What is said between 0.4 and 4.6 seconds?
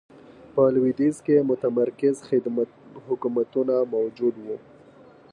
په لوېدیځ کې متمرکز حکومتونه موجود و.